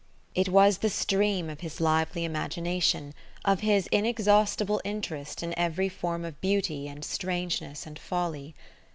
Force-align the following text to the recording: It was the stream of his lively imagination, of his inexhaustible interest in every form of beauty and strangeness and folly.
It 0.33 0.49
was 0.49 0.79
the 0.79 0.89
stream 0.89 1.47
of 1.47 1.59
his 1.59 1.79
lively 1.79 2.25
imagination, 2.25 3.13
of 3.45 3.59
his 3.59 3.85
inexhaustible 3.91 4.81
interest 4.83 5.43
in 5.43 5.53
every 5.59 5.89
form 5.89 6.25
of 6.25 6.41
beauty 6.41 6.87
and 6.87 7.05
strangeness 7.05 7.85
and 7.85 7.99
folly. 7.99 8.55